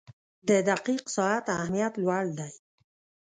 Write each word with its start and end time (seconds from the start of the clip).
•د 0.49 0.49
دقیق 0.69 1.03
ساعت 1.15 1.45
اهمیت 1.55 1.93
لوړ 2.03 2.23
دی. 2.39 2.51